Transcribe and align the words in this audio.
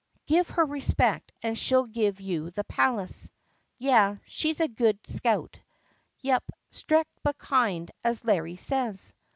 "Give 0.25 0.49
her 0.49 0.65
respect 0.65 1.31
and 1.43 1.55
she 1.55 1.75
'll 1.75 1.83
give 1.83 2.19
you 2.19 2.49
the 2.49 2.63
palace." 2.63 3.29
"Yeah, 3.77 4.17
she 4.25 4.51
's 4.51 4.59
a 4.59 4.67
good 4.67 4.97
scout." 5.07 5.59
"Yop, 6.21 6.43
strict 6.71 7.11
but 7.21 7.37
kind, 7.37 7.91
as 8.03 8.25
Larry 8.25 8.55
says." 8.55 9.13